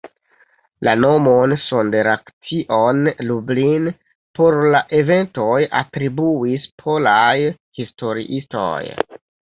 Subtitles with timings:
[0.87, 3.89] La nomon "Sonderaktion Lublin"
[4.39, 7.37] por la eventoj atribuis polaj
[7.83, 8.77] historiistoj.